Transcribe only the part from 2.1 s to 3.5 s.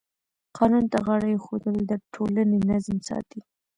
ټولنې نظم ساتي.